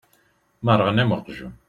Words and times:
Merrɣeɣ 0.65 0.97
am 1.03 1.11
uqjun. 1.17 1.53